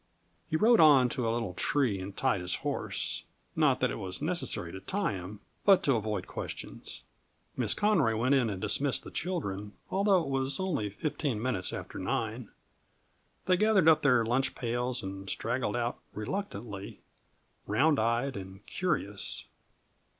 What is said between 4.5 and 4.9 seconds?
to